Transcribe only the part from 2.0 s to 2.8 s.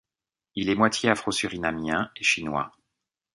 et chinois.